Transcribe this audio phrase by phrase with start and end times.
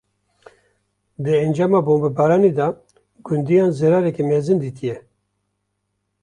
[1.23, 2.67] Di encama bombebaranê de
[3.25, 4.97] gundiyan, zirareke mezin dîtiye